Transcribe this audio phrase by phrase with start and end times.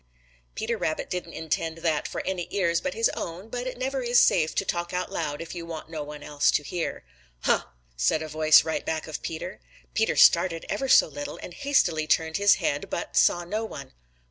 [0.55, 4.19] |PETER RABBIT didn't intend that for any ears but his own, but it never is
[4.19, 7.03] safe to talk out loud if you want no one else to hear.
[7.41, 9.59] "Huh!" said a voice right back of Peter.
[9.93, 13.91] Peter started ever so little and hastily turned his head, but saw no one.